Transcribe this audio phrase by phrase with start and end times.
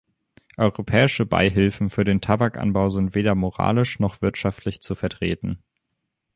[0.57, 5.61] Europäische Beihilfen für den Tabakanbau sind weder moralisch noch wirtschaftlich zu vertreten.